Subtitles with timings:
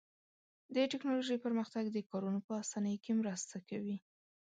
[0.73, 3.97] د تکنالوژۍ پرمختګ د کارونو په آسانۍ کې مرسته کوي.